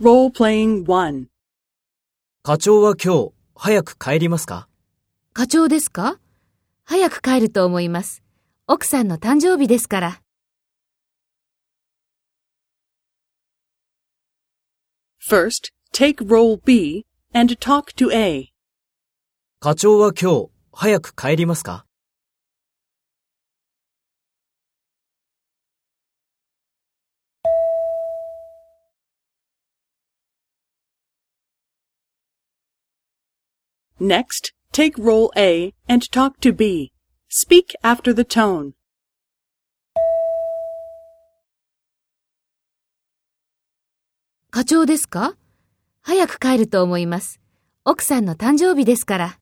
[0.00, 1.26] Role playing
[2.42, 4.66] 課長は今日、早く帰りますか？
[5.34, 6.18] 課長ですか？
[6.84, 8.22] 早く帰ると思います。
[8.66, 10.22] 奥さんの誕生日ですから。
[15.22, 17.04] First, take role B
[17.34, 18.54] and talk to A.
[19.60, 21.84] 課長は今日、早く帰りますか？
[34.00, 36.90] Next, take role A and talk to B.
[37.28, 38.72] Speak after the tone.
[44.50, 45.36] 課長ですか
[46.00, 47.40] 早く帰ると思います。
[47.84, 49.39] 奥さんの誕生日ですから。